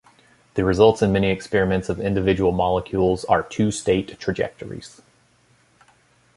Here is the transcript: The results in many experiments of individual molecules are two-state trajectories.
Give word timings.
The 0.55 0.65
results 0.65 1.03
in 1.03 1.11
many 1.11 1.29
experiments 1.29 1.87
of 1.87 1.99
individual 1.99 2.51
molecules 2.51 3.23
are 3.25 3.43
two-state 3.43 4.19
trajectories. 4.19 4.99